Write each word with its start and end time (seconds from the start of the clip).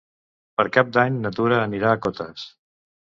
Per 0.61 0.63
Cap 0.77 0.87
d'Any 0.95 1.19
na 1.25 1.31
Tura 1.39 1.59
anirà 1.65 1.91
a 1.91 1.99
Cotes. 2.07 2.47